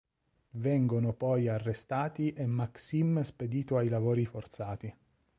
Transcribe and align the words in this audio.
Vengono 0.55 1.13
poi 1.13 1.47
arrestati 1.47 2.33
e 2.33 2.47
Maksim 2.47 3.21
spedito 3.21 3.77
ai 3.77 3.87
lavori 3.87 4.25
forzati. 4.25 4.91